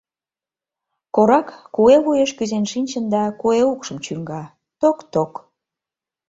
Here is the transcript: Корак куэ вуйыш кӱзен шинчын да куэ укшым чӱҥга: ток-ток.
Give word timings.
Корак 1.15 1.47
куэ 1.75 1.95
вуйыш 2.03 2.31
кӱзен 2.37 2.65
шинчын 2.71 3.05
да 3.13 3.23
куэ 3.41 3.61
укшым 3.71 3.97
чӱҥга: 4.05 4.43
ток-ток. 4.81 5.33